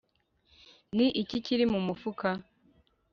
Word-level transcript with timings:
Ni 0.95 1.07
iki 1.21 1.37
kiri 1.45 1.65
mu 1.73 1.79
mufuka 1.87 2.29